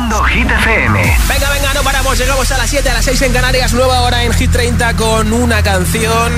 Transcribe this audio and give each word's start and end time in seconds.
Haciendo 0.00 0.24
Hit 0.24 0.50
FM. 0.50 1.16
Venga, 1.28 1.50
venga, 1.50 1.74
no 1.74 1.82
paramos. 1.82 2.16
Llegamos 2.16 2.50
a 2.50 2.56
las 2.56 2.70
7, 2.70 2.88
a 2.88 2.94
las 2.94 3.04
6 3.04 3.20
en 3.20 3.32
Canarias. 3.34 3.74
Nueva 3.74 4.00
hora 4.00 4.24
en 4.24 4.32
Hit 4.32 4.50
30 4.50 4.96
con 4.96 5.30
una 5.30 5.62
canción 5.62 6.32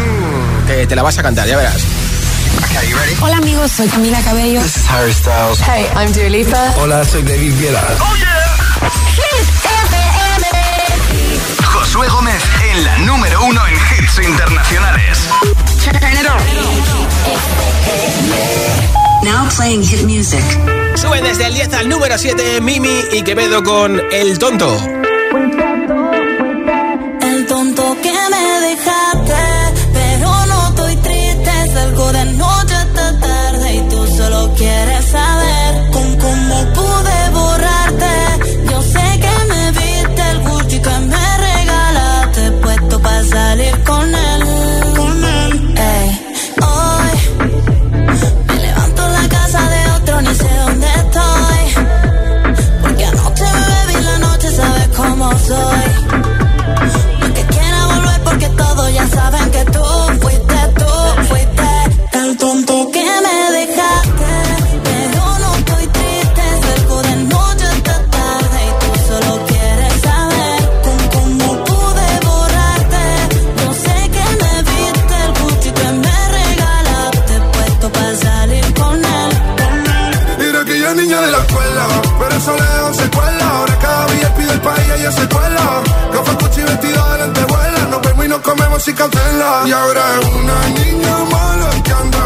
que 0.66 0.84
te 0.86 0.96
la 0.96 1.02
vas 1.02 1.16
a 1.18 1.22
cantar, 1.22 1.46
ya 1.46 1.56
verás. 1.56 1.80
You? 2.88 2.96
Hola 3.20 3.36
amigos, 3.36 3.70
soy 3.70 3.86
Camila 3.86 4.20
Cabello. 4.22 4.60
Hey, 5.64 5.86
I'm 5.94 6.12
Dua 6.12 6.74
Hola, 6.78 7.04
soy 7.04 7.22
David 7.22 7.52
Guetta. 7.60 7.86
Oh 8.00 8.16
yeah. 8.16 8.56
Hit 9.14 9.46
FM. 9.92 10.46
Josué 11.64 12.08
Gómez 12.08 12.42
en 12.72 12.84
la 12.84 12.98
número 12.98 13.44
uno 13.44 13.64
en 13.68 13.74
hits 13.74 14.18
internacionales. 14.18 15.28
Turn 15.84 16.02
it. 18.26 19.11
Now 19.24 19.48
playing 19.56 19.82
hit 19.82 20.04
music. 20.04 20.42
Sube 20.96 21.20
desde 21.22 21.46
el 21.46 21.54
10 21.54 21.74
al 21.74 21.88
número 21.88 22.18
7 22.18 22.60
Mimi 22.60 23.00
y 23.12 23.22
Quevedo 23.22 23.62
con 23.62 24.00
El 24.10 24.38
Tonto. 24.38 24.76
El 27.20 27.46
tonto 27.46 27.96
que 28.02 28.12
me 28.30 28.60
deja 28.68 29.01
sin 88.82 88.96
cancela. 88.96 89.62
Y 89.64 89.72
ahora 89.72 90.02
es 90.20 90.26
una 90.26 90.68
niña 90.70 91.24
mala 91.30 91.70
que 91.84 91.92
anda 91.92 92.21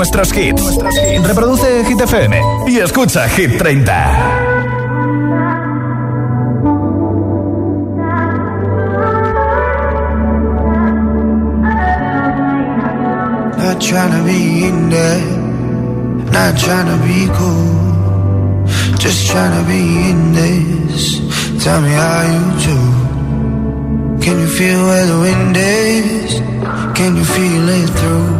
nuestros 0.00 0.32
hits. 0.32 0.78
Reproduce 1.26 1.84
Hit 1.84 2.00
FM 2.00 2.40
y 2.66 2.78
escucha 2.78 3.28
Hit 3.28 3.58
30. 3.58 3.92
Not 13.58 13.78
trying 13.78 14.12
to 14.12 14.24
be 14.24 14.64
in 14.64 14.88
there, 14.88 15.20
not 16.32 16.56
trying 16.56 16.86
to 16.86 16.96
be 17.04 17.28
cool, 17.36 18.64
just 18.98 19.30
trying 19.30 19.52
to 19.52 19.68
be 19.68 19.82
in 20.10 20.32
this. 20.32 21.20
Tell 21.62 21.78
me 21.82 21.90
how 21.90 22.22
you 22.32 22.42
do. 22.64 24.24
Can 24.24 24.40
you 24.40 24.48
feel 24.48 24.82
where 24.82 25.06
the 25.06 25.18
wind 25.20 25.56
is? 25.58 26.40
Can 26.96 27.16
you 27.16 27.24
feel 27.24 27.68
it 27.68 27.90
through? 27.90 28.39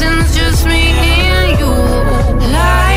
lessons, 0.00 0.36
just 0.36 0.66
me 0.66 0.92
and 0.92 1.58
you. 1.58 2.52
Life 2.52 2.87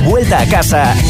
vuelta 0.00 0.40
a 0.40 0.46
casa. 0.46 1.09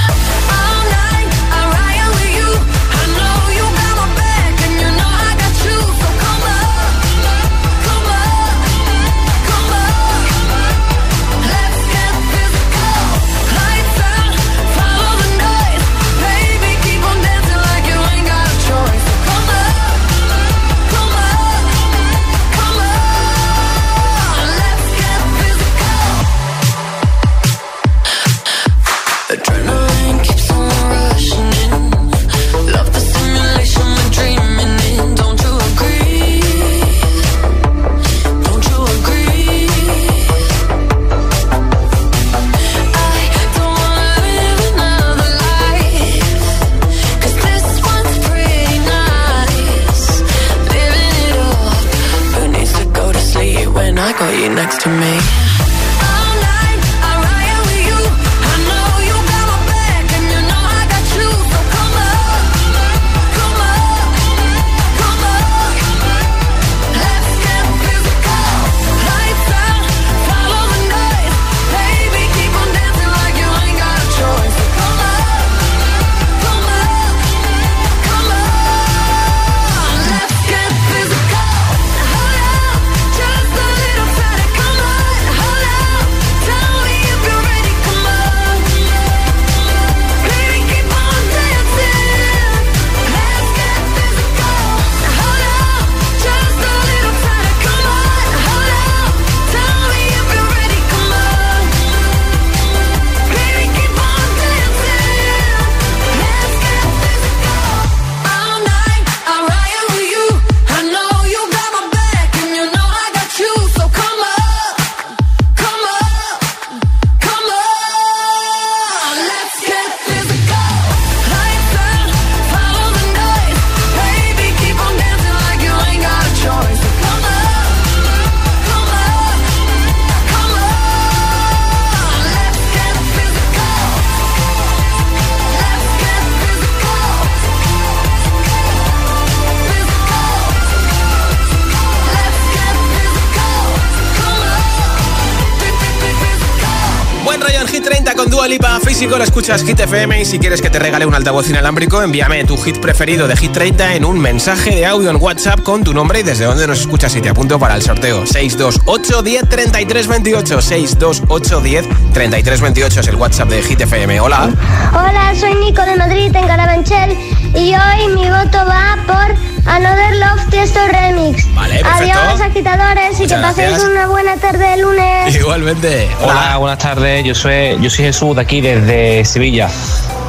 La 149.17 149.25
escuchas 149.25 149.63
Hit 149.63 149.77
FM 149.77 150.21
y 150.21 150.25
si 150.25 150.39
quieres 150.39 150.61
que 150.61 150.69
te 150.69 150.79
regale 150.79 151.05
un 151.05 151.13
altavoz 151.13 151.47
inalámbrico, 151.49 152.01
envíame 152.01 152.45
tu 152.45 152.57
hit 152.57 152.79
preferido 152.79 153.27
de 153.27 153.35
Hit 153.35 153.51
30 153.51 153.95
en 153.95 154.05
un 154.05 154.17
mensaje 154.17 154.71
de 154.71 154.85
audio 154.85 155.09
en 155.09 155.17
WhatsApp 155.17 155.61
con 155.61 155.83
tu 155.83 155.93
nombre 155.93 156.21
y 156.21 156.23
desde 156.23 156.45
dónde 156.45 156.65
nos 156.65 156.79
escuchas 156.79 157.13
y 157.17 157.21
te 157.21 157.27
apunto 157.29 157.59
para 157.59 157.75
el 157.75 157.81
sorteo. 157.81 158.25
628 158.25 159.21
10 159.21 159.49
33 159.49 160.07
28 160.07 160.61
628 160.61 161.61
10 161.61 161.85
33 162.13 162.61
28 162.61 162.99
es 163.01 163.07
el 163.07 163.15
WhatsApp 163.15 163.49
de 163.49 163.61
Hit 163.61 163.81
FM. 163.81 164.19
Hola. 164.21 164.49
Hola, 164.91 165.33
soy 165.37 165.55
Nico 165.55 165.83
de 165.83 165.97
Madrid 165.97 166.33
en 166.33 166.47
Carabanchel 166.47 167.11
y 167.53 167.75
hoy 167.75 168.15
mi 168.15 168.29
voto 168.29 168.59
va 168.65 168.97
por 169.05 169.50
Another 169.65 170.15
Love 170.17 170.49
Tiesto 170.49 170.79
Remix. 170.87 171.53
Vale, 171.53 171.79
perfecto. 171.79 172.19
Adiós, 172.19 172.41
agitadores, 172.41 173.19
y 173.19 173.23
Muchas 173.23 173.39
que 173.39 173.47
paséis 173.47 173.69
gracias. 173.69 173.89
una 173.89 174.07
buena 174.07 174.37
tarde 174.37 174.67
de 174.67 174.77
lunes. 174.77 175.35
Igualmente. 175.35 176.09
Hola, 176.21 176.57
buenas 176.57 176.79
tardes. 176.79 177.23
Yo 177.23 177.35
soy, 177.35 177.77
yo 177.79 177.89
soy 177.89 178.05
Jesús 178.05 178.35
de 178.35 178.41
aquí, 178.41 178.61
desde 178.61 179.23
Sevilla. 179.25 179.69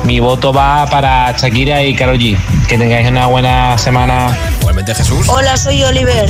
Mi 0.04 0.20
voto 0.20 0.52
va 0.52 0.86
para 0.90 1.32
Shakira 1.32 1.82
y 1.82 1.94
Karol 1.94 2.18
G. 2.18 2.36
Que 2.68 2.76
tengáis 2.76 3.08
una 3.08 3.26
buena 3.26 3.78
semana. 3.78 4.36
Igualmente 4.60 4.94
Jesús. 4.94 5.28
Hola, 5.28 5.56
soy 5.56 5.82
Oliver, 5.84 6.28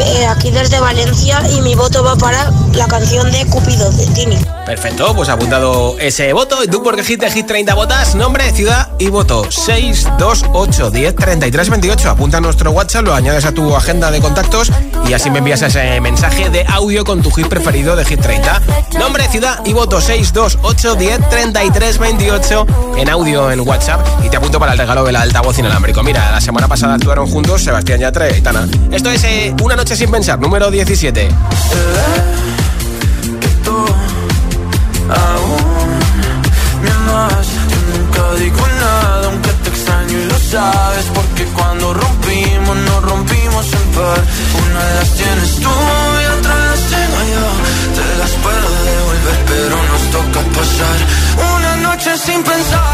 eh, 0.00 0.26
aquí 0.26 0.50
desde 0.50 0.80
Valencia 0.80 1.40
y 1.50 1.60
mi 1.60 1.74
voto 1.74 2.02
va 2.02 2.16
para 2.16 2.50
la 2.74 2.86
canción 2.88 3.30
de 3.30 3.46
Cupido 3.46 3.90
de 3.92 4.06
Tini. 4.08 4.38
Perfecto, 4.66 5.14
pues 5.14 5.28
apuntado 5.28 5.96
ese 5.98 6.32
voto. 6.32 6.64
¿Y 6.64 6.68
tú 6.68 6.82
por 6.82 6.96
qué 6.96 7.04
Hit 7.04 7.20
de 7.20 7.30
Hit 7.30 7.46
30 7.46 7.74
votas? 7.74 8.14
Nombre, 8.14 8.50
ciudad 8.52 8.88
y 8.98 9.08
voto. 9.08 9.50
628 9.50 10.90
10 10.90 11.14
33 11.14 11.70
28. 11.70 12.10
Apunta 12.10 12.38
a 12.38 12.40
nuestro 12.40 12.70
WhatsApp, 12.70 13.04
lo 13.04 13.14
añades 13.14 13.44
a 13.44 13.52
tu 13.52 13.76
agenda 13.76 14.10
de 14.10 14.20
contactos 14.20 14.72
y 15.06 15.12
así 15.12 15.30
me 15.30 15.38
envías 15.38 15.60
ese 15.60 16.00
mensaje 16.00 16.48
de 16.48 16.64
audio 16.66 17.04
con 17.04 17.20
tu 17.22 17.30
hit 17.30 17.46
preferido 17.46 17.94
de 17.94 18.06
Hit 18.06 18.20
30. 18.20 18.62
Nombre, 18.98 19.28
ciudad 19.28 19.60
y 19.66 19.74
voto. 19.74 20.00
628 20.00 20.94
10 20.94 21.28
33 21.28 21.98
28 21.98 22.66
en 22.96 23.10
audio 23.10 23.50
en 23.50 23.60
WhatsApp 23.60 24.06
y 24.24 24.30
te 24.30 24.38
apunto 24.38 24.58
para 24.58 24.72
el 24.72 24.78
regalo 24.78 25.04
del 25.04 25.16
altavoz 25.16 25.58
inalámbrico. 25.58 26.02
Mira, 26.02 26.30
la 26.30 26.40
semana 26.40 26.68
pasada 26.68 26.94
actuaron 26.94 27.26
juntos 27.26 27.62
Sebastián 27.62 28.00
Yatra 28.00 28.34
y 28.34 28.40
Tana. 28.40 28.66
Esto 28.90 29.10
es 29.10 29.24
eh, 29.24 29.54
Una 29.62 29.76
noche 29.76 29.94
sin 29.94 30.10
pensar, 30.10 30.38
número 30.38 30.70
17. 30.70 31.28
En 43.72 43.88
Una 44.64 44.84
las 44.96 45.10
tienes 45.14 45.56
tú 45.56 45.70
y 45.70 46.38
otra 46.38 46.54
las 46.66 46.80
tengo 46.92 47.20
yo. 47.34 47.46
Te 47.96 48.18
las 48.18 48.30
puedo 48.44 48.68
devolver 48.90 49.38
pero 49.46 49.76
nos 49.90 50.02
toca 50.10 50.40
pasar 50.56 50.98
Una 51.56 51.76
noche 51.76 52.10
sin 52.18 52.42
pensar 52.42 52.93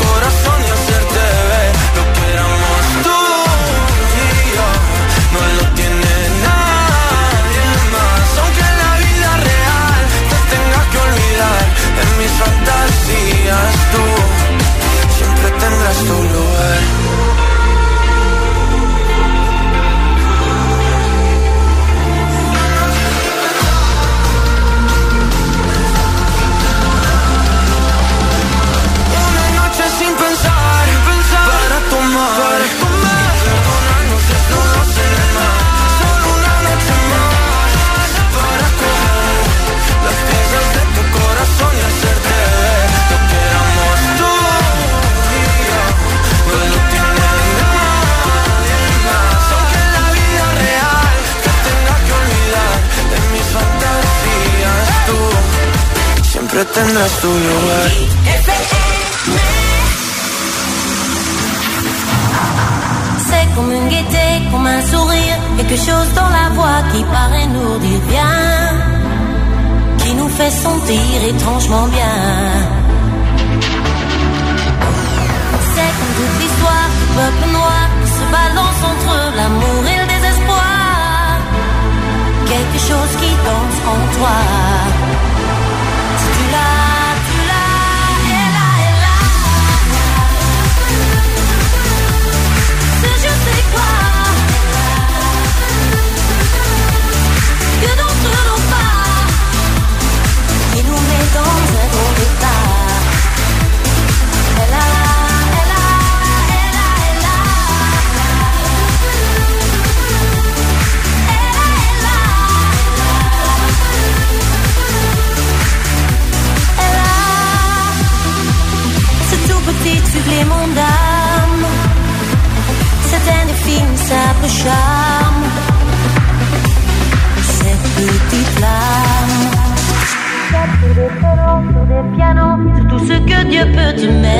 siempre 15.93 16.17
tendrás 16.17 16.45
tu 16.45 16.50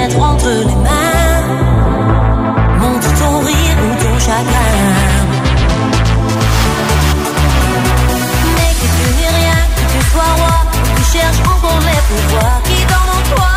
entre 0.10 0.50
les 0.50 0.75
mains 0.75 1.41
Montre 2.79 3.13
ton 3.20 3.39
rire 3.39 3.77
ou 3.86 4.03
ton 4.03 4.20
chagrin. 4.20 4.74
Mais 8.55 8.74
que 8.79 8.88
tu 8.98 9.05
n'es 9.17 9.31
rien, 9.39 9.60
que 9.75 9.84
tu 9.93 10.00
sois 10.12 10.34
roi, 10.38 10.58
tu 10.96 11.03
cherches 11.13 11.41
encore 11.46 11.79
les 11.79 12.01
pouvoirs 12.10 12.62
qui 12.63 12.77
dorment 12.89 13.15
en 13.17 13.36
toi. 13.36 13.53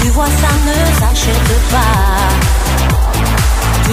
Tu 0.00 0.08
vois, 0.08 0.26
ça 0.42 0.52
ne 0.66 0.76
s'achète 0.98 1.54
pas. 1.70 1.94
Tu 3.84 3.92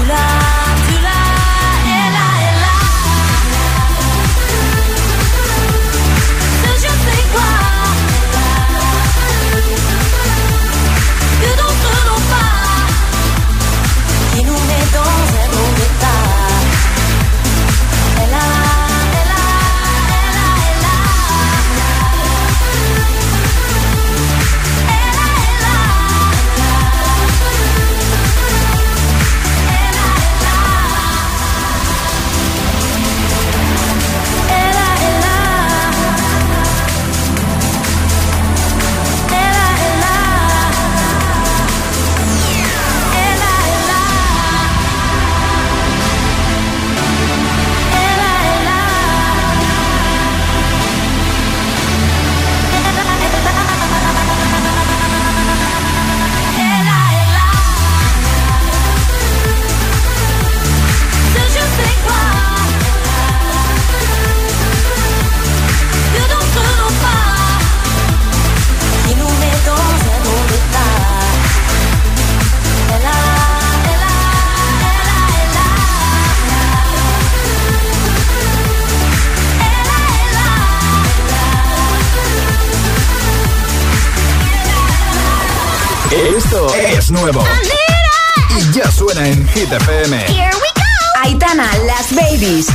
Hit 89.71 89.79
FM. 89.83 90.13
Here 90.27 90.51
we 90.51 90.69
go. 90.75 90.83
Aitana, 91.23 91.65
las 91.85 92.13
babies. 92.13 92.67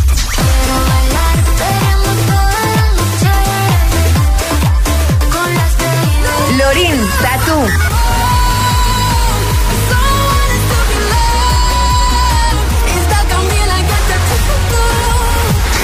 Lorin, 6.57 6.99
Tatu. 7.20 7.59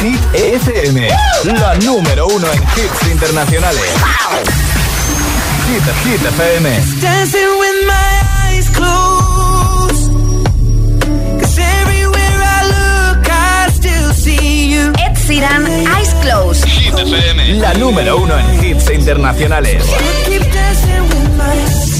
Hit 0.01 0.21
FM, 0.35 1.09
la 1.45 1.75
número 1.75 2.27
uno 2.29 2.47
en 2.53 2.63
hits 2.63 3.07
internacionales. 3.11 3.83
Hit, 5.69 5.83
Hit 6.05 6.27
FM. 6.27 6.71
Dancing 7.03 7.59
with 7.59 7.87
my 7.87 8.21
eyes 8.49 8.71
closed. 8.71 9.12
Sheeran, 15.33 15.65
Eyes 15.87 16.13
Closed. 16.21 16.67
Hit 16.67 16.93
FM, 16.93 17.59
la 17.59 17.73
número 17.73 18.19
uno 18.19 18.35
en 18.37 18.65
hits 18.65 18.91
internacionales. 18.91 19.83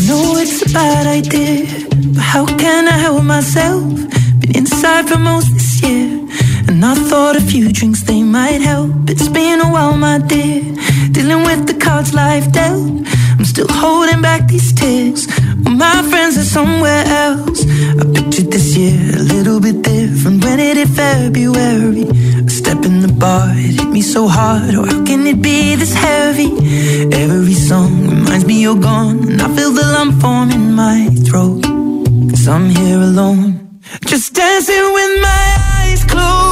Know 0.07 0.37
it's 0.37 0.61
a 0.61 0.69
bad 0.75 1.07
idea, 1.07 1.65
but 2.13 2.23
how 2.23 2.45
can 2.45 2.89
I 2.89 2.99
help 2.99 3.23
myself? 3.23 3.85
Been 4.41 4.55
inside 4.55 5.09
for 5.09 5.19
most 5.19 5.51
this 5.55 5.81
year, 5.83 6.21
and 6.69 6.85
I 6.85 6.95
thought 7.09 7.37
a 7.37 7.41
few 7.41 7.73
drinks 7.73 8.03
they 8.03 8.23
might 8.23 8.61
help. 8.61 9.09
It's 9.09 9.29
been 9.29 9.63
a 9.63 9.71
while, 9.73 9.97
my 9.97 10.19
dear, 10.19 10.61
dealing 11.13 11.45
with 11.45 11.67
the 11.67 11.75
cards 11.81 12.13
life 12.13 12.53
dealt. 12.53 13.07
I'm 13.39 13.47
still 13.47 13.69
holding 13.71 14.21
back 14.21 14.47
these 14.47 14.75
tears. 14.75 15.27
Well, 15.65 15.77
my 15.77 16.03
friends 16.11 16.37
are 16.37 16.45
somewhere 16.45 17.05
else. 17.07 17.65
I 17.99 18.05
pictured 18.13 18.51
this 18.51 18.77
year 18.77 19.17
a 19.17 19.23
little 19.23 19.59
bit 19.59 19.81
different. 19.81 20.45
When 20.45 20.61
it 20.61 20.77
hit 20.77 20.89
February, 20.89 22.07
in 22.85 23.01
the 23.01 23.13
bar, 23.13 23.49
it 23.53 23.81
hit 23.81 23.89
me 23.89 24.03
so 24.03 24.29
hard. 24.29 24.75
Oh, 24.75 24.85
how 24.85 25.05
can 25.05 25.27
it 25.27 25.41
be 25.41 25.75
this 25.75 25.95
heavy? 25.95 26.51
Every 27.13 27.55
song 27.55 28.09
reminds 28.09 28.45
me 28.47 28.61
you're 28.63 28.81
gone, 28.81 29.19
and 29.31 29.41
I 29.41 29.49
feel 29.57 29.73
the 29.73 29.83
lump 29.83 30.21
form 30.21 30.51
in 30.51 30.75
my 30.75 31.09
throat. 31.27 31.63
Cause 32.31 32.47
I'm 32.49 32.69
here 32.71 33.01
alone, 33.11 33.81
just 34.05 34.35
dancing 34.35 34.87
with 34.97 35.13
my 35.23 35.47
eyes 35.81 36.05
closed. 36.05 36.52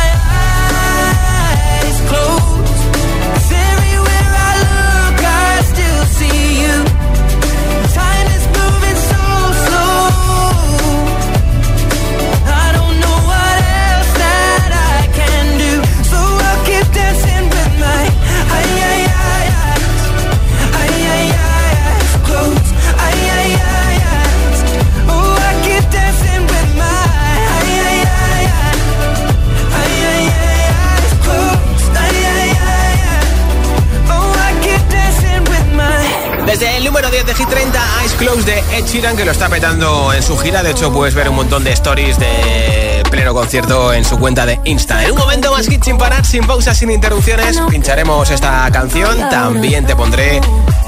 10 37.09 37.25
de 37.25 37.33
Hit 37.33 37.49
30, 37.49 37.79
Eyes 38.01 38.13
Close 38.13 38.43
de 38.43 38.59
Ed 38.77 38.85
Sheeran, 38.85 39.17
que 39.17 39.25
lo 39.25 39.31
está 39.31 39.49
petando 39.49 40.13
en 40.13 40.21
su 40.21 40.37
gira. 40.37 40.61
De 40.61 40.71
hecho, 40.71 40.91
puedes 40.91 41.15
ver 41.15 41.29
un 41.29 41.35
montón 41.35 41.63
de 41.63 41.71
stories 41.71 42.19
de 42.19 43.01
pleno 43.09 43.33
concierto 43.33 43.93
en 43.93 44.05
su 44.05 44.19
cuenta 44.19 44.45
de 44.45 44.59
Insta. 44.65 45.03
En 45.03 45.11
un 45.11 45.17
momento 45.17 45.51
más 45.51 45.67
hit 45.67 45.83
sin 45.83 45.97
parar, 45.97 46.25
sin 46.25 46.45
pausas, 46.45 46.77
sin 46.77 46.91
interrupciones, 46.91 47.59
pincharemos 47.69 48.29
esta 48.29 48.69
canción. 48.71 49.29
También 49.29 49.85
te 49.85 49.95
pondré 49.95 50.41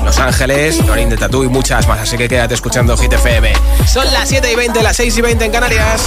Los 0.03 0.19
Ángeles, 0.19 0.85
Lorin 0.85 1.09
de 1.09 1.17
Tatú 1.17 1.43
y 1.43 1.47
muchas 1.47 1.87
más. 1.87 1.99
Así 1.99 2.17
que 2.17 2.27
quédate 2.27 2.53
escuchando 2.53 2.95
Hit 2.95 3.13
FM. 3.13 3.53
Son 3.91 4.05
las 4.13 4.29
7 4.29 4.51
y 4.51 4.55
20, 4.55 4.83
las 4.83 4.95
6 4.97 5.17
y 5.17 5.21
20 5.21 5.45
en 5.45 5.51
Canarias. 5.51 6.01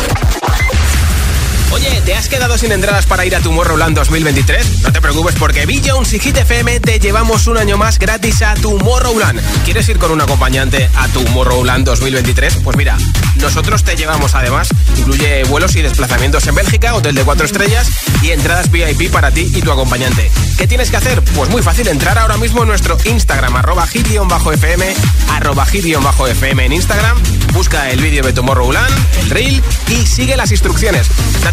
Oye, 1.72 2.00
¿te 2.04 2.14
has 2.14 2.28
quedado 2.28 2.56
sin 2.56 2.72
entradas 2.72 3.06
para 3.06 3.26
ir 3.26 3.34
a 3.34 3.40
Tomorrowland 3.40 3.96
2023? 3.96 4.82
No 4.82 4.92
te 4.92 5.00
preocupes 5.00 5.34
porque 5.34 5.66
Bill 5.66 5.82
Jones 5.84 6.12
y 6.12 6.20
Hit 6.20 6.36
FM 6.36 6.80
te 6.80 6.98
llevamos 6.98 7.46
un 7.46 7.58
año 7.58 7.76
más 7.76 7.98
gratis 7.98 8.42
a 8.42 8.54
Tomorrowland. 8.54 9.40
¿Quieres 9.64 9.88
ir 9.88 9.98
con 9.98 10.10
un 10.10 10.20
acompañante 10.20 10.88
a 10.94 11.08
Tomorrowland 11.08 11.84
2023? 11.84 12.58
Pues 12.62 12.76
mira, 12.76 12.96
nosotros 13.36 13.84
te 13.84 13.96
llevamos 13.96 14.34
además. 14.34 14.68
Incluye 14.96 15.44
vuelos 15.44 15.74
y 15.76 15.82
desplazamientos 15.82 16.46
en 16.46 16.54
Bélgica, 16.54 16.94
hotel 16.94 17.14
de 17.14 17.24
cuatro 17.24 17.44
estrellas 17.44 17.88
y 18.22 18.30
entradas 18.30 18.70
VIP 18.70 19.10
para 19.10 19.30
ti 19.30 19.50
y 19.54 19.60
tu 19.60 19.70
acompañante. 19.70 20.30
¿Qué 20.56 20.66
tienes 20.66 20.90
que 20.90 20.96
hacer? 20.96 21.22
Pues 21.22 21.50
muy 21.50 21.62
fácil, 21.62 21.88
entrar 21.88 22.18
ahora 22.18 22.38
mismo 22.38 22.62
en 22.62 22.68
nuestro 22.68 22.96
Instagram, 23.04 23.56
arroba 23.56 23.86
hit-fm, 23.86 24.94
arroba 25.30 25.66
hit-fm 25.66 26.64
en 26.64 26.72
Instagram, 26.72 27.18
busca 27.52 27.90
el 27.90 28.00
vídeo 28.00 28.22
de 28.22 28.32
Tomorrowland, 28.32 28.94
el 29.20 29.30
reel 29.30 29.62
y 29.88 30.06
sigue 30.06 30.36
las 30.36 30.50
instrucciones. 30.50 31.08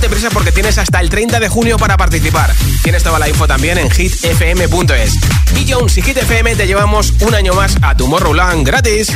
Prisa 0.10 0.30
porque 0.30 0.52
tienes 0.52 0.78
hasta 0.78 1.00
el 1.00 1.10
30 1.10 1.40
de 1.40 1.50
junio 1.50 1.78
para 1.78 1.98
participar. 1.98 2.54
Tienes 2.82 3.04
toda 3.04 3.20
la 3.20 3.30
info 3.30 3.48
también 3.48 3.78
en 3.78 3.90
hitfm.es. 3.90 5.16
Y 5.56 5.72
Jones 5.72 5.98
y 5.98 6.02
Hit 6.02 6.18
FM 6.18 6.56
te 6.56 6.68
llevamos 6.68 7.14
un 7.22 7.34
año 7.34 7.54
más 7.54 7.78
a 7.82 7.96
Tomorrowland 7.96 8.66
gratis. 8.66 9.12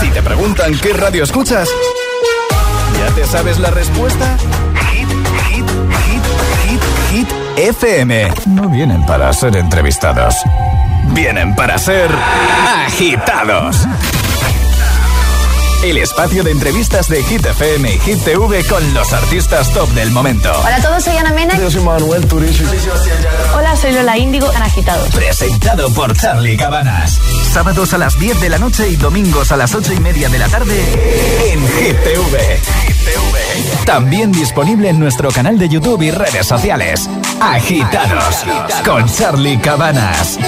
Si 0.00 0.08
te 0.08 0.22
preguntan 0.22 0.78
qué 0.78 0.92
radio 0.92 1.24
escuchas, 1.24 1.68
¿ya 2.98 3.14
te 3.14 3.26
sabes 3.26 3.58
la 3.58 3.70
respuesta? 3.70 4.36
Hit, 4.92 5.08
hit, 5.48 5.66
hit, 6.06 6.22
hit, 6.64 6.80
hit, 7.10 7.28
FM. 7.56 8.32
No 8.46 8.68
vienen 8.68 9.04
para 9.06 9.32
ser 9.32 9.56
entrevistados. 9.56 10.34
Vienen 11.12 11.54
para 11.54 11.78
ser 11.78 12.10
agitados. 12.86 13.86
El 15.82 15.96
espacio 15.96 16.42
de 16.42 16.50
entrevistas 16.50 17.08
de 17.08 17.22
Hit 17.22 17.46
FM 17.46 17.94
y 17.94 17.98
Hit 18.00 18.24
TV 18.24 18.64
con 18.64 18.94
los 18.94 19.12
artistas 19.12 19.72
top 19.72 19.88
del 19.90 20.10
momento. 20.10 20.50
Hola 20.64 20.76
a 20.76 20.82
todos, 20.82 21.04
soy 21.04 21.16
Ana 21.16 21.32
Mena. 21.32 21.56
Yo 21.56 21.70
soy 21.70 21.82
Manuel 21.82 22.26
Turizo. 22.26 22.64
Hola, 23.56 23.76
soy 23.76 23.92
Lola 23.92 24.18
Índigo, 24.18 24.52
en 24.52 24.60
Agitados. 24.60 25.08
Presentado 25.14 25.88
por 25.94 26.16
Charlie 26.16 26.56
Cabanas. 26.56 27.20
Sábados 27.52 27.94
a 27.94 27.98
las 27.98 28.18
10 28.18 28.40
de 28.40 28.48
la 28.48 28.58
noche 28.58 28.88
y 28.88 28.96
domingos 28.96 29.52
a 29.52 29.56
las 29.56 29.72
8 29.72 29.92
y 29.92 30.00
media 30.00 30.28
de 30.28 30.38
la 30.40 30.48
tarde 30.48 30.82
en 31.52 31.60
Hit 31.60 31.96
TV. 32.02 32.60
También 33.86 34.32
disponible 34.32 34.88
en 34.88 34.98
nuestro 34.98 35.30
canal 35.30 35.58
de 35.58 35.68
YouTube 35.68 36.02
y 36.02 36.10
redes 36.10 36.46
sociales. 36.46 37.08
Agitados 37.40 38.44
con 38.84 39.06
Charlie 39.06 39.58
Cabanas. 39.58 40.38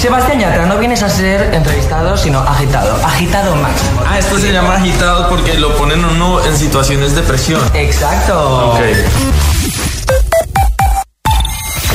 Sebastián 0.00 0.38
Yatra, 0.40 0.66
no 0.66 0.78
vienes 0.78 1.02
a 1.02 1.08
ser 1.08 1.52
entrevistado, 1.54 2.16
sino 2.16 2.38
agitado. 2.40 2.94
Agitado 3.04 3.54
máximo. 3.56 4.02
Ah, 4.06 4.18
esto 4.18 4.38
se 4.50 4.56
llama 4.56 4.74
agitado 4.74 5.28
porque 5.28 5.54
lo 5.54 5.76
ponen 5.76 6.04
uno 6.04 6.44
en 6.44 6.56
situaciones 6.58 7.14
de 7.14 7.22
presión. 7.22 7.62
Exacto. 7.72 8.72
Ok. 8.72 8.80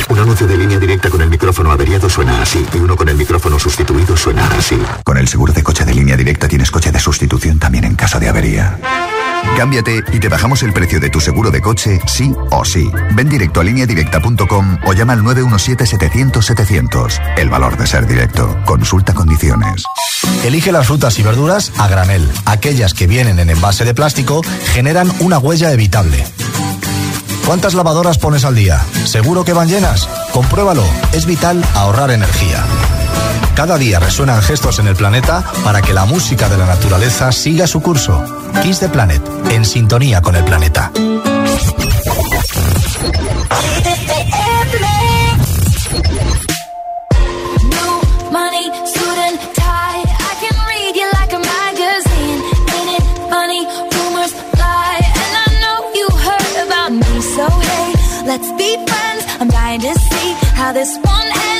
Un 0.08 0.18
anuncio 0.18 0.46
de 0.46 0.56
línea 0.56 0.78
directa 0.78 1.10
con 1.10 1.20
el 1.20 1.28
micrófono 1.28 1.70
averiado 1.70 2.08
suena 2.08 2.40
así 2.40 2.64
y 2.72 2.78
uno 2.78 2.96
con 2.96 3.10
el 3.10 3.16
micrófono 3.16 3.58
sustituido 3.58 4.16
suena 4.16 4.48
así. 4.58 4.80
Con 5.04 5.18
el 5.18 5.28
seguro 5.28 5.52
de 5.52 5.62
coche 5.62 5.84
de 5.84 5.92
línea 5.92 6.16
directa 6.16 6.48
tienes 6.48 6.70
coche 6.70 6.90
de 6.90 6.98
sustitución 6.98 7.58
también 7.58 7.84
en 7.84 7.94
caso 7.94 8.18
de 8.18 8.30
avería. 8.30 8.78
Cámbiate 9.56 10.02
y 10.12 10.20
te 10.20 10.28
bajamos 10.28 10.62
el 10.62 10.72
precio 10.72 11.00
de 11.00 11.10
tu 11.10 11.20
seguro 11.20 11.50
de 11.50 11.60
coche, 11.60 12.00
sí 12.06 12.32
o 12.50 12.64
sí. 12.64 12.90
Ven 13.12 13.28
directo 13.28 13.60
a 13.60 13.64
lineadirecta.com 13.64 14.78
o 14.84 14.92
llama 14.92 15.12
al 15.14 15.22
917-700-700. 15.22 17.20
El 17.36 17.50
valor 17.50 17.76
de 17.76 17.86
ser 17.86 18.06
directo. 18.06 18.56
Consulta 18.64 19.14
condiciones. 19.14 19.84
Elige 20.44 20.72
las 20.72 20.86
frutas 20.86 21.18
y 21.18 21.22
verduras 21.22 21.72
a 21.78 21.88
granel. 21.88 22.30
Aquellas 22.44 22.94
que 22.94 23.06
vienen 23.06 23.38
en 23.38 23.50
envase 23.50 23.84
de 23.84 23.94
plástico 23.94 24.42
generan 24.72 25.12
una 25.20 25.38
huella 25.38 25.72
evitable. 25.72 26.24
¿Cuántas 27.46 27.74
lavadoras 27.74 28.18
pones 28.18 28.44
al 28.44 28.56
día? 28.56 28.84
¿Seguro 29.04 29.44
que 29.44 29.52
van 29.52 29.68
llenas? 29.68 30.08
Compruébalo. 30.32 30.84
Es 31.12 31.26
vital 31.26 31.64
ahorrar 31.74 32.10
energía. 32.10 32.64
Cada 33.54 33.78
día 33.78 33.98
resuenan 33.98 34.42
gestos 34.42 34.78
en 34.78 34.86
el 34.86 34.96
planeta 34.96 35.42
para 35.64 35.82
que 35.82 35.94
la 35.94 36.04
música 36.04 36.48
de 36.48 36.58
la 36.58 36.66
naturaleza 36.66 37.32
siga 37.32 37.66
su 37.66 37.80
curso. 37.80 38.22
Kiss 38.62 38.80
the 38.80 38.88
Planet, 38.88 39.22
en 39.50 39.64
sintonía 39.64 40.20
con 40.20 40.36
el 40.36 40.44
planeta. 40.44 40.90
let's 58.26 58.52
be 58.52 58.70
friends. 58.86 59.24
I'm 59.40 59.80
to 59.80 59.94
see 59.94 60.32
how 60.56 60.72
this 60.72 60.96
one 60.98 61.26
ends. 61.26 61.55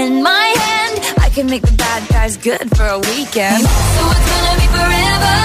And 0.00 0.22
my 0.22 0.30
hand. 0.30 0.94
I 1.18 1.28
can 1.28 1.46
make 1.46 1.62
the 1.62 1.72
bad 1.72 2.08
guys 2.08 2.36
good 2.36 2.76
for 2.76 2.86
a 2.86 2.98
weekend. 3.00 3.64
So 3.64 4.02
it's 4.14 4.28
gonna 4.32 4.54
be 4.62 4.68
forever, 4.78 5.38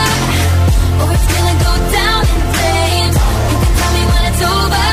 or 1.02 1.08
it's 1.16 1.28
gonna 1.34 1.58
go 1.68 1.74
down 1.98 2.22
in 2.34 2.42
flames. 2.54 3.16
You 3.50 3.58
can 3.64 3.74
tell 3.80 3.94
me 3.98 4.04
when 4.14 4.24
it's 4.32 4.42
over. 4.44 4.93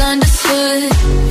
misunderstood 0.00 1.29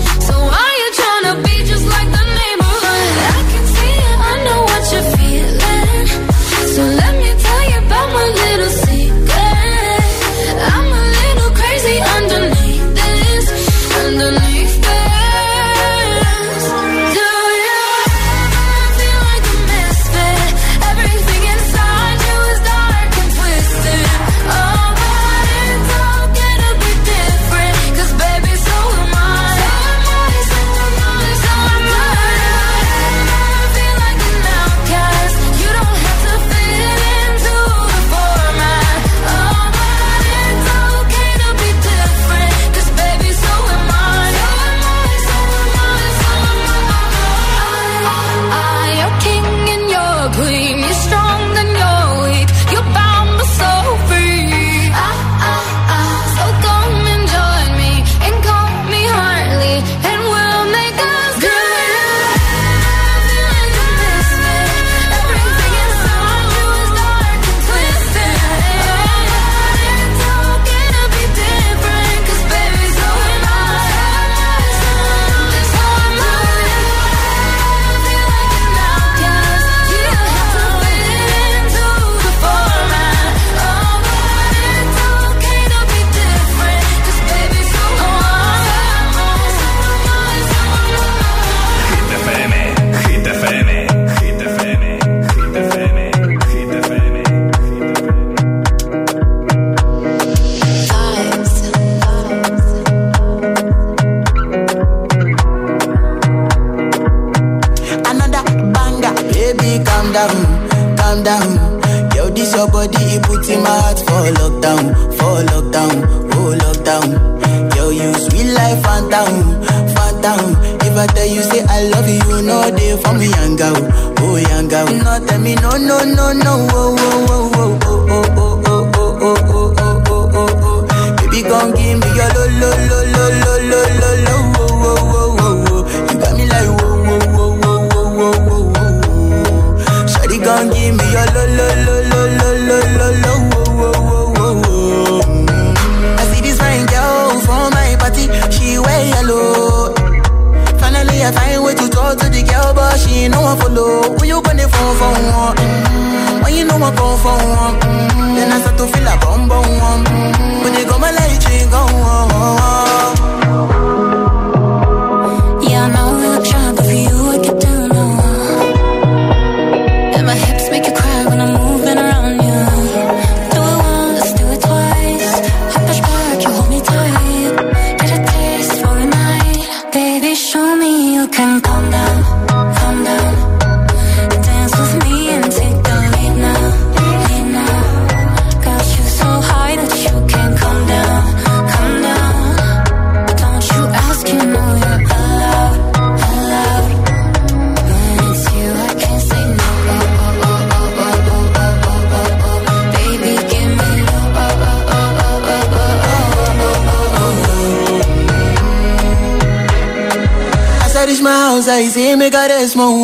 ahí 211.70 211.90
see 211.90 212.16
me 212.16 212.30
caresmo. 212.32 213.04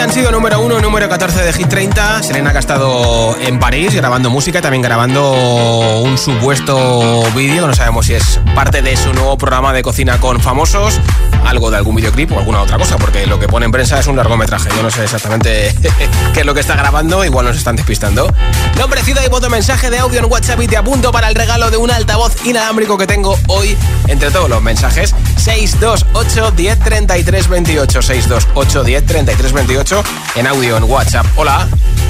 han 0.00 0.12
sido 0.12 0.30
número 0.30 0.60
1, 0.60 0.80
número 0.80 1.08
14 1.10 1.42
de 1.42 1.52
Hit 1.52 1.68
30. 1.68 2.22
Selena 2.22 2.52
que 2.52 2.56
ha 2.56 2.60
estado 2.60 3.36
en 3.38 3.58
París 3.58 3.94
grabando 3.94 4.30
música 4.30 4.62
también 4.62 4.80
grabando 4.82 6.00
un 6.00 6.16
supuesto 6.16 7.22
vídeo, 7.34 7.66
no 7.66 7.74
sabemos 7.74 8.06
si 8.06 8.14
es 8.14 8.40
parte 8.54 8.80
de 8.80 8.96
su 8.96 9.12
nuevo 9.12 9.36
programa 9.36 9.74
de 9.74 9.82
cocina 9.82 10.18
con 10.18 10.40
famosos, 10.40 10.98
algo 11.44 11.70
de 11.70 11.76
algún 11.76 11.96
videoclip 11.96 12.32
o 12.32 12.38
alguna 12.38 12.62
otra 12.62 12.78
cosa, 12.78 12.96
porque 12.96 13.26
lo 13.26 13.38
que 13.38 13.46
pone 13.46 13.66
en 13.66 13.72
prensa 13.72 13.98
es 13.98 14.06
un 14.06 14.16
largometraje. 14.16 14.70
Yo 14.74 14.82
no 14.82 14.90
sé 14.90 15.04
exactamente 15.04 15.74
qué 16.32 16.40
es 16.40 16.46
lo 16.46 16.54
que 16.54 16.60
está 16.60 16.76
grabando, 16.76 17.22
igual 17.24 17.44
nos 17.44 17.56
están 17.56 17.76
despistando. 17.76 18.32
Nombre, 18.78 19.02
ciudad 19.02 19.22
y 19.24 19.28
voto, 19.28 19.50
mensaje 19.50 19.90
de 19.90 19.98
audio 19.98 20.20
en 20.20 20.26
WhatsApp 20.26 20.62
y 20.62 20.66
te 20.66 20.78
apunto 20.78 21.12
para 21.12 21.28
el 21.28 21.34
regalo 21.34 21.70
de 21.70 21.76
un 21.76 21.90
altavoz 21.90 22.34
inalámbrico 22.46 22.96
que 22.96 23.06
tengo 23.06 23.38
hoy 23.48 23.76
entre 24.10 24.30
todos 24.30 24.50
los 24.50 24.62
mensajes. 24.62 25.14
628 25.36 26.50
10 26.50 26.78
33 26.78 27.48
28 27.48 28.02
628 28.02 28.84
10 28.84 29.06
33 29.06 29.52
28 29.52 30.04
en 30.36 30.46
audio 30.46 30.76
en 30.76 30.84
WhatsApp. 30.84 31.26
Hola. 31.36 31.66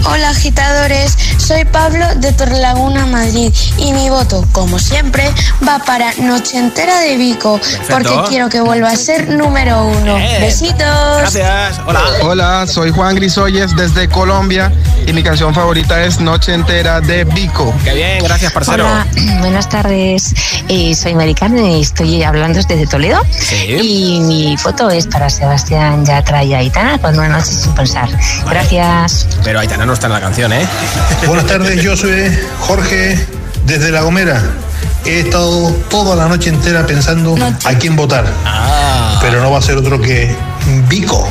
Hola 0.07 0.31
agitadores, 0.31 1.17
soy 1.37 1.67
Pablo 1.67 2.07
de 2.17 2.33
Torrelaguna, 2.33 3.05
Madrid 3.05 3.53
y 3.77 3.93
mi 3.93 4.09
voto, 4.09 4.47
como 4.51 4.79
siempre, 4.79 5.31
va 5.67 5.79
para 5.81 6.15
Noche 6.15 6.57
Entera 6.57 7.01
de 7.01 7.19
Vico, 7.19 7.61
porque 7.89 8.19
quiero 8.29 8.49
que 8.49 8.61
vuelva 8.61 8.91
a 8.91 8.97
ser 8.97 9.29
número 9.29 9.85
uno. 9.85 10.17
Bien. 10.17 10.41
Besitos. 10.41 11.19
Gracias. 11.19 11.81
Hola. 11.87 12.01
Hola, 12.23 12.67
soy 12.67 12.91
Juan 12.91 13.15
Grisoyes 13.15 13.77
desde 13.77 14.09
Colombia 14.09 14.73
y 15.07 15.13
mi 15.13 15.23
canción 15.23 15.55
favorita 15.55 16.03
es 16.03 16.19
Noche 16.19 16.55
Entera 16.55 17.01
de 17.03 17.25
Vico. 17.25 17.75
Qué 17.85 17.93
bien, 17.93 18.25
gracias, 18.25 18.53
parcero. 18.53 18.87
Hola, 18.87 19.07
buenas 19.41 19.69
tardes. 19.69 20.35
Eh, 20.69 20.95
soy 20.95 21.15
Maricarmen 21.15 21.67
y 21.67 21.83
estoy 21.91 22.23
hablando 22.23 22.61
desde 22.63 22.87
Toledo. 22.87 23.21
Y 23.83 24.21
mi 24.21 24.57
foto 24.57 24.91
es 24.91 25.07
para 25.07 25.29
Sebastián 25.29 26.05
Yatra 26.05 26.43
y 26.45 26.55
Aitana 26.55 26.99
con 26.99 27.19
una 27.19 27.29
noche 27.29 27.53
sin 27.53 27.73
pensar. 27.75 28.09
Gracias. 28.49 29.27
Pero 29.45 29.61
Aitana 29.61 29.85
no 29.85 29.93
está 29.93 30.07
en 30.07 30.13
la 30.13 30.21
canción, 30.21 30.53
¿eh? 30.53 30.67
Buenas 31.27 31.47
tardes, 31.47 31.83
yo 31.83 31.97
soy 31.97 32.31
Jorge 32.61 33.19
desde 33.67 33.91
La 33.91 34.03
Gomera. 34.03 34.41
He 35.05 35.21
estado 35.21 35.71
toda 35.89 36.15
la 36.15 36.29
noche 36.29 36.51
entera 36.51 36.87
pensando 36.87 37.37
a 37.65 37.75
quién 37.75 37.97
votar. 37.97 38.25
Pero 39.21 39.41
no 39.41 39.51
va 39.51 39.59
a 39.59 39.63
ser 39.63 39.77
otro 39.77 40.01
que 40.01 40.35
Vico. 40.89 41.29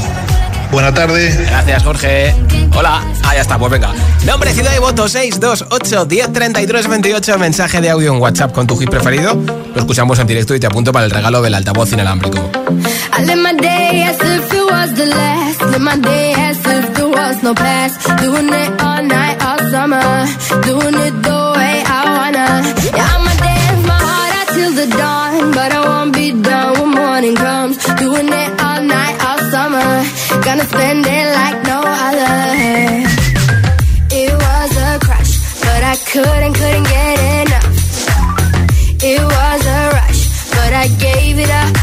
Buenas 0.72 0.94
tardes. 0.94 1.38
Gracias, 1.48 1.84
Jorge. 1.84 2.36
Hola. 2.76 3.02
Ah, 3.24 3.34
ya 3.34 3.42
está, 3.42 3.58
pues 3.58 3.72
venga. 3.72 3.92
Nombre, 4.26 4.54
ciudad 4.54 4.72
y 4.76 4.80
voto 4.80 5.08
628 5.08 6.06
10 6.06 6.34
33 6.34 6.88
28. 6.88 7.40
Mensaje 7.40 7.82
de 7.82 7.90
audio 7.90 8.14
en 8.14 8.22
WhatsApp 8.22 8.52
con 8.52 8.68
tu 8.68 8.78
hit 8.78 8.90
preferido. 8.90 9.34
Lo 9.74 9.80
escuchamos 9.80 10.20
en 10.20 10.28
directo 10.28 10.54
y 10.56 10.60
te 10.60 10.68
apunto 10.68 10.92
para 10.92 11.06
el 11.06 11.12
regalo 11.12 11.42
del 11.42 11.56
altavoz 11.56 11.92
inalámbrico. 11.92 12.38
I 13.18 13.26
live 13.26 13.36
my 13.38 13.54
day 13.60 14.04
as 14.04 14.18
if 14.18 14.54
it 14.54 14.72
was 14.72 14.94
the 14.94 15.06
last. 15.08 15.62
Live 15.72 15.80
my 15.80 15.98
day 15.98 16.34
as 16.34 16.58
if 16.58 16.94
there 16.94 17.08
was 17.08 17.44
no 17.44 17.54
past. 17.54 18.08
Doing 18.22 18.50
it 18.50 18.80
Gonna 30.50 30.66
spend 30.66 31.06
it 31.06 31.28
like 31.40 31.58
no 31.70 31.80
other. 31.86 33.06
It 34.10 34.34
was 34.34 34.72
a 34.90 34.98
crush, 34.98 35.34
but 35.62 35.82
I 35.84 35.96
couldn't, 36.12 36.54
couldn't 36.56 36.88
get 36.90 37.18
enough. 37.42 37.70
It 39.12 39.22
was 39.22 39.62
a 39.78 39.82
rush, 39.94 40.22
but 40.50 40.72
I 40.74 40.88
gave 40.98 41.38
it 41.38 41.52
up. 41.62 41.74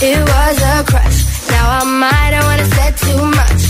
It 0.00 0.18
was 0.32 0.56
a 0.72 0.76
crush. 0.88 1.18
Now 1.52 1.64
I 1.80 1.84
might 1.84 2.32
have 2.36 2.44
wanna 2.48 2.64
said 2.76 2.94
too 3.04 3.20
much, 3.40 3.62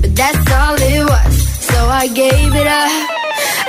but 0.00 0.12
that's 0.18 0.42
all 0.58 0.74
it 0.90 1.04
was. 1.06 1.34
So 1.70 1.78
I 1.86 2.08
gave 2.08 2.52
it 2.52 2.66
up. 2.66 2.90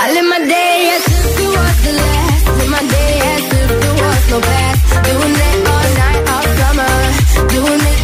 I 0.02 0.06
live 0.16 0.26
my 0.26 0.40
day 0.40 0.90
as 0.96 1.06
if 1.06 1.38
it 1.46 1.52
was 1.58 1.76
the 1.86 1.94
last. 2.02 2.46
Live 2.58 2.72
my 2.78 2.82
day 2.82 3.14
as 3.34 3.44
if 3.62 3.70
there 3.82 3.98
was 4.02 4.22
no 4.32 4.38
past. 4.42 4.82
Doing 5.06 5.38
it 5.50 5.58
all 5.70 5.88
night, 6.02 6.22
all 6.34 6.46
summer. 6.58 6.94
Doing 7.54 7.86
it. 7.92 7.97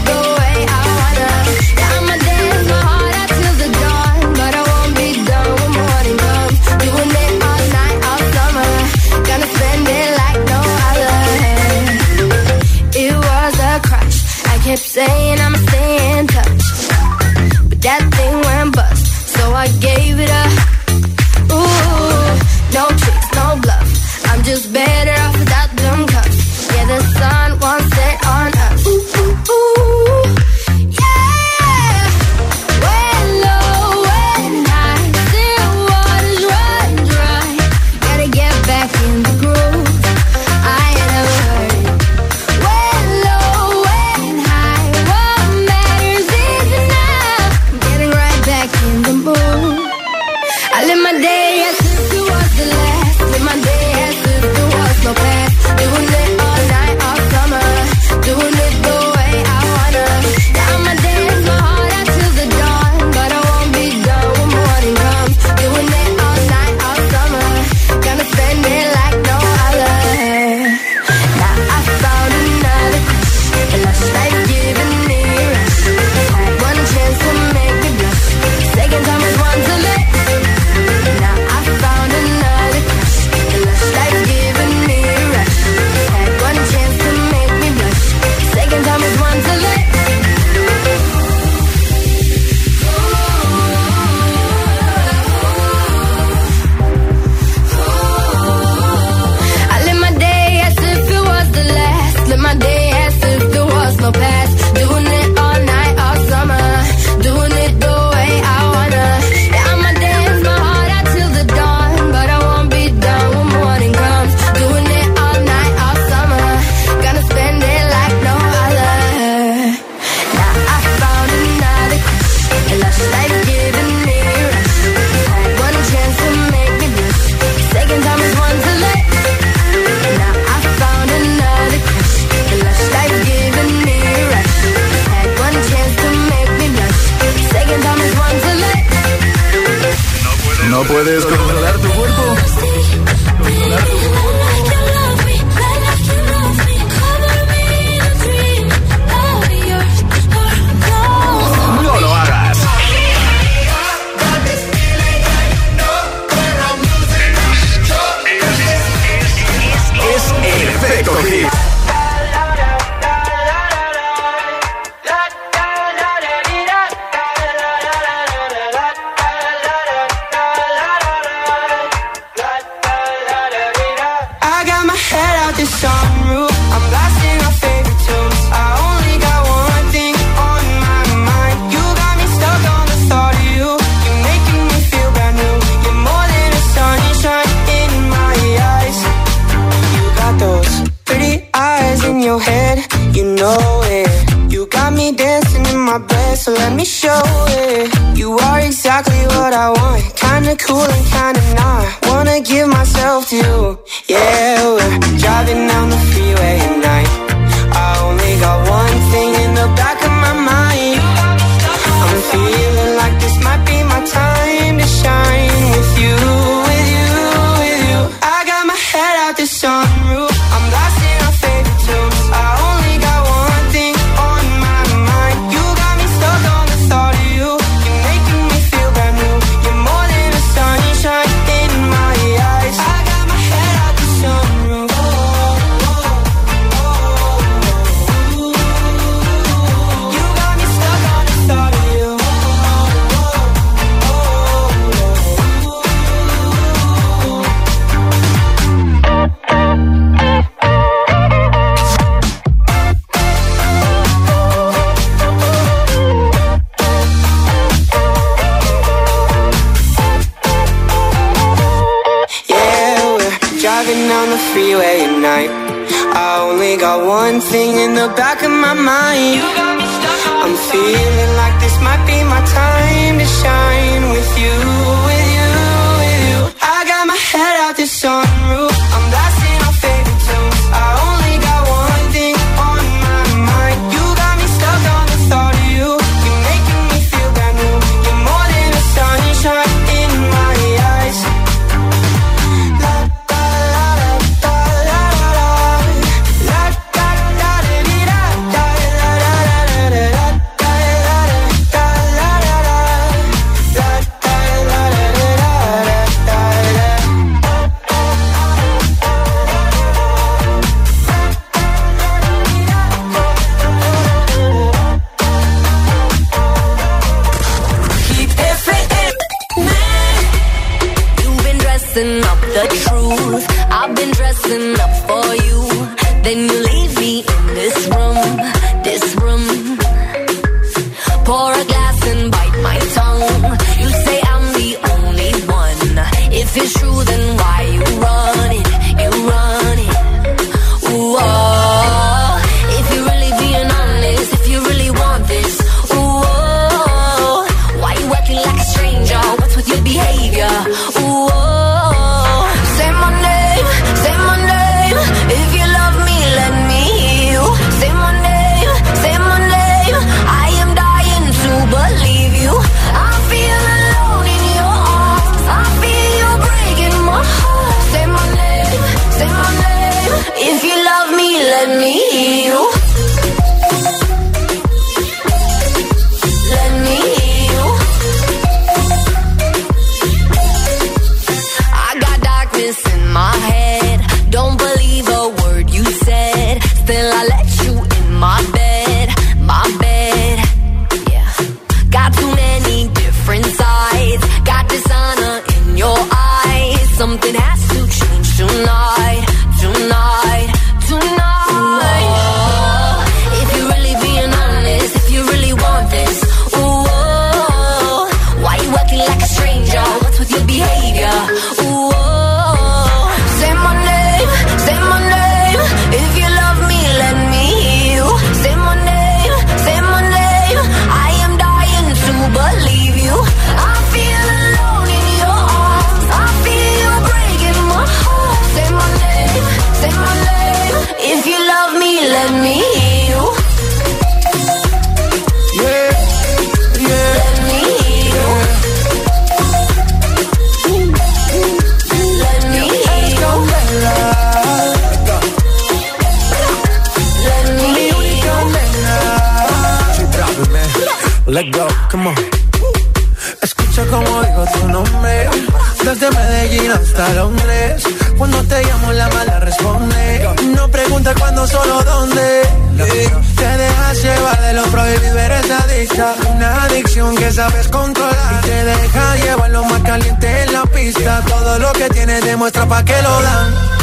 no 461.43 461.47
solo 461.47 461.83
dónde. 461.83 462.41
Eh, 462.41 463.11
te 463.35 463.57
dejas 463.57 464.03
llevar 464.03 464.41
de 464.41 464.53
lo 464.53 464.63
prohibido, 464.63 465.19
eres 465.19 465.51
adicta. 465.51 466.15
Una 466.33 466.63
adicción 466.63 467.15
que 467.15 467.31
sabes 467.31 467.67
controlar. 467.67 468.33
Y 468.43 468.47
te 468.47 468.63
deja 468.63 469.15
llevar 469.17 469.49
lo 469.49 469.63
más 469.65 469.81
caliente 469.81 470.43
en 470.43 470.53
la 470.53 470.63
pista. 470.65 471.21
Todo 471.27 471.59
lo 471.59 471.73
que 471.73 471.89
tienes 471.89 472.23
demuestra 472.23 472.65
pa' 472.65 472.83
que 472.85 473.01
lo 473.01 473.21
dan 473.21 473.82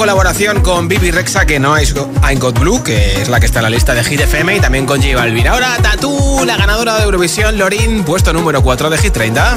colaboración 0.00 0.62
con 0.62 0.88
Bibi 0.88 1.10
Rexa, 1.10 1.44
que 1.44 1.58
no 1.58 1.76
es 1.76 1.90
I 1.92 2.36
Got 2.36 2.58
Blue, 2.58 2.82
que 2.82 3.20
es 3.20 3.28
la 3.28 3.38
que 3.38 3.44
está 3.46 3.58
en 3.58 3.64
la 3.64 3.70
lista 3.70 3.94
de 3.94 4.02
Hit 4.02 4.20
FM, 4.20 4.56
y 4.56 4.60
también 4.60 4.86
con 4.86 5.02
J 5.02 5.14
Balvin. 5.14 5.46
Ahora, 5.46 5.76
Tatú, 5.82 6.42
la 6.46 6.56
ganadora 6.56 6.96
de 6.96 7.04
Eurovisión, 7.04 7.58
Lorin, 7.58 8.02
puesto 8.04 8.32
número 8.32 8.62
4 8.62 8.88
de 8.88 8.96
Hit 8.96 9.12
30. 9.12 9.56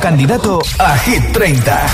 Candidato 0.00 0.60
a 0.78 0.96
Hit 0.98 1.32
30. 1.32 1.86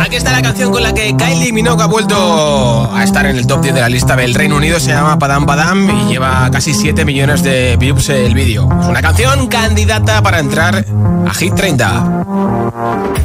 Aquí 0.00 0.16
está 0.16 0.32
la 0.32 0.42
canción 0.42 0.70
con 0.70 0.82
la 0.82 0.92
que 0.92 1.14
Kylie 1.16 1.52
Minogue 1.52 1.82
ha 1.82 1.86
vuelto 1.86 2.90
a 2.92 3.02
estar 3.02 3.26
en 3.26 3.36
el 3.36 3.46
top 3.46 3.62
10 3.62 3.74
de 3.74 3.80
la 3.80 3.88
lista 3.88 4.14
del 4.16 4.34
Reino 4.34 4.56
Unido. 4.56 4.78
Se 4.78 4.90
llama 4.90 5.18
Padam 5.18 5.46
Padam 5.46 5.88
y 5.90 6.12
lleva 6.12 6.50
casi 6.50 6.74
7 6.74 7.04
millones 7.04 7.42
de 7.42 7.76
views 7.76 8.08
el 8.10 8.34
vídeo. 8.34 8.68
Es 8.80 8.86
una 8.88 9.00
canción 9.00 9.46
candidata 9.48 10.22
para 10.22 10.38
entrar 10.38 10.84
a 11.26 11.34
Hit 11.34 11.54
30. 11.54 13.23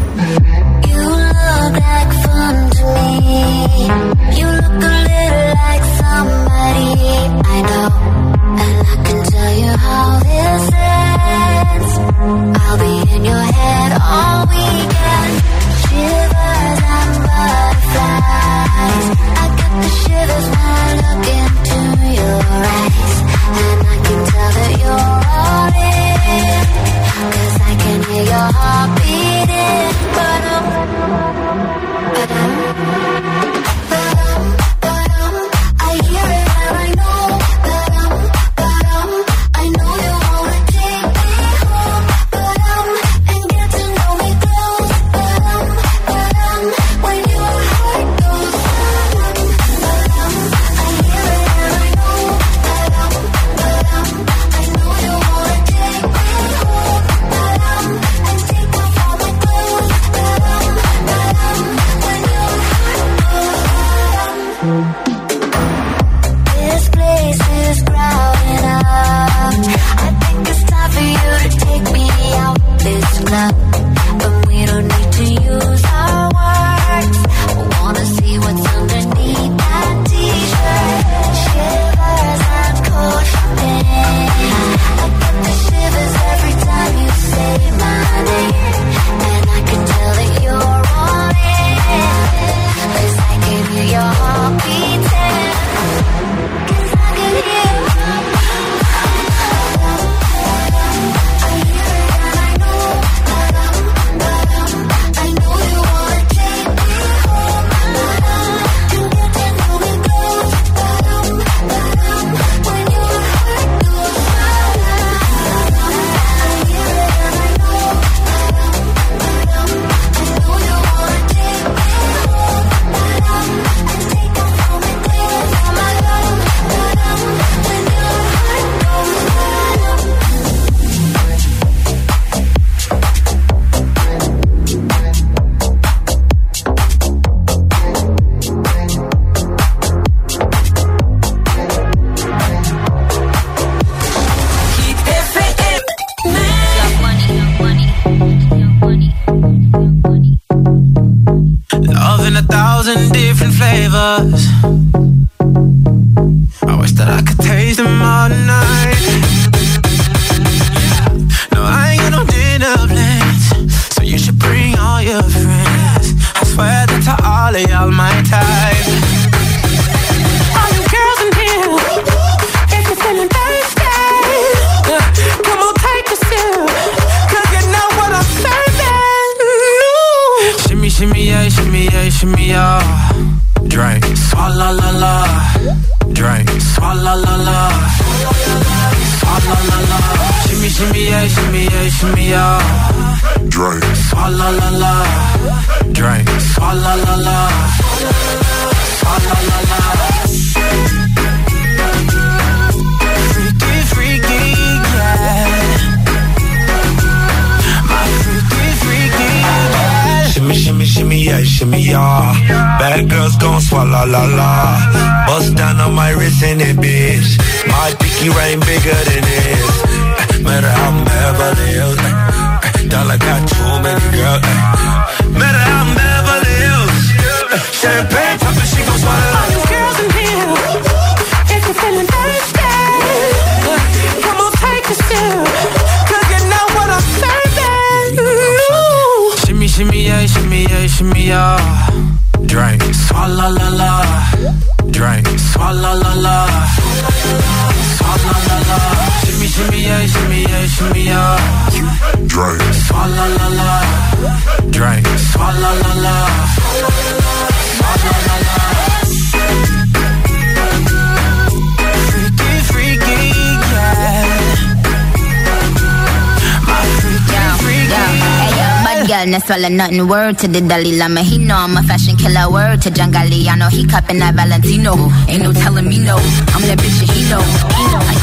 Not 269.29 269.45
swallow 269.45 269.69
nothing. 269.69 270.07
Word 270.07 270.39
to 270.39 270.47
the 270.47 270.61
Dalai 270.61 270.97
Lama. 270.97 271.21
He 271.21 271.37
know 271.37 271.55
I'm 271.55 271.77
a 271.77 271.83
fashion 271.83 272.15
killer. 272.17 272.49
Word 272.49 272.81
to 272.81 272.89
John 272.89 273.11
Galliano. 273.11 273.69
He 273.69 273.85
cupping 273.85 274.19
that 274.19 274.33
Valentino. 274.33 274.95
Ain't 275.27 275.43
no 275.43 275.53
telling 275.53 275.87
me 275.87 275.99
no. 275.99 276.15
I'm 276.15 276.63
that 276.65 276.79
bitch 276.79 277.01
and 277.01 277.11
he 277.11 277.29
know. 277.29 277.41
He 277.77 277.83
know. 277.93 278.18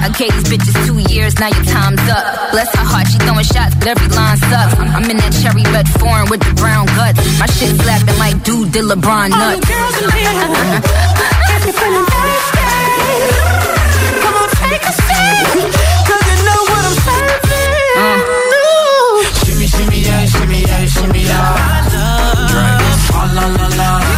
I, 0.00 0.08
gave 0.16 0.32
these 0.32 0.48
bitches 0.48 0.76
two 0.86 0.98
years, 1.12 1.38
now 1.38 1.48
your 1.48 1.64
time's 1.64 2.00
up. 2.08 2.24
Bless 2.52 2.68
her 2.74 2.84
heart, 2.84 3.06
she 3.08 3.18
throwing 3.18 3.44
shots, 3.44 3.74
but 3.76 3.88
every 3.88 4.08
line 4.16 4.36
sucks. 4.48 4.74
I'm 4.80 5.04
in 5.10 5.16
that 5.20 5.32
cherry 5.40 5.64
red 5.72 5.88
foreign 6.00 6.28
with 6.28 6.40
the 6.40 6.52
brown 6.56 6.86
guts. 6.96 7.20
My 7.38 7.46
shit 7.46 7.76
slapping 7.80 8.18
like 8.18 8.42
dude 8.42 8.72
did 8.72 8.84
LeBron 8.88 9.30
nuts. 9.30 9.40
All 9.40 9.60
the 9.60 9.66
girls 9.68 9.96
in 10.00 10.10
here, 10.16 10.32
if 11.54 11.62
you're 11.68 11.76
feeling 11.76 12.08
thirsty, 12.08 12.66
come 14.24 14.36
on, 14.40 14.48
take 14.64 14.84
a 14.88 14.94
seat, 14.96 15.68
cause 16.08 16.24
you 16.24 16.36
know 16.48 16.60
what 16.70 16.82
I'm 16.88 16.96
serving. 17.04 18.00
Uh. 18.00 18.40
Shimmy, 19.44 19.66
shimmy, 19.68 20.00
yeah, 20.00 20.24
shimmy, 20.26 20.60
yeah, 20.64 20.86
shimmy, 20.86 21.22
yeah. 21.28 22.48
Drink. 22.48 22.90
La, 23.20 23.46
la, 23.46 23.68
la. 23.76 24.09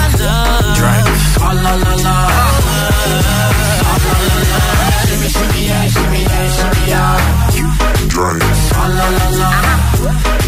Drink. 8.08 8.42
La 8.72 8.88
la 8.88 9.30
la. 9.38 9.50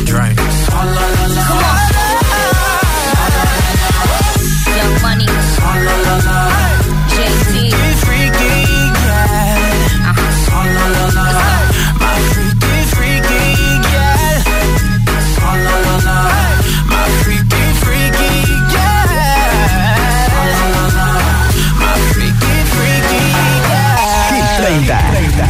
Drink. 0.04 0.36
La 0.36 0.44
la 0.44 0.53